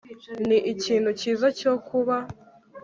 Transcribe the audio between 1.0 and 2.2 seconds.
cyiza cyo kuba